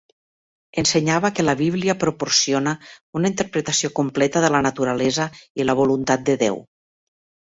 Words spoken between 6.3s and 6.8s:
de Déu.